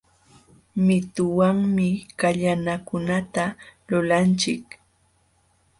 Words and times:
Mituwanmi 0.85 1.89
kallanakunata 2.19 3.45
lulanchik 3.87 4.65